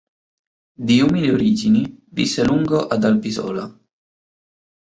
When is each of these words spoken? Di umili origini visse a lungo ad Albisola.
Di 0.87 0.95
umili 1.07 1.29
origini 1.29 1.81
visse 2.15 2.41
a 2.41 2.45
lungo 2.45 2.87
ad 2.87 3.03
Albisola. 3.03 3.71